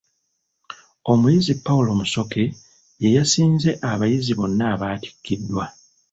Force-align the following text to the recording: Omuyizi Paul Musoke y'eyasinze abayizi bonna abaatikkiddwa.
Omuyizi 1.11 1.53
Paul 1.65 1.85
Musoke 1.99 2.43
y'eyasinze 3.01 3.69
abayizi 3.91 4.33
bonna 4.39 4.63
abaatikkiddwa. 4.73 5.65